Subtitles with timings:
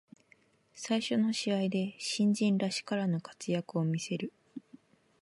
[0.73, 4.33] 最初の試合で新人らしからぬ活躍を見せる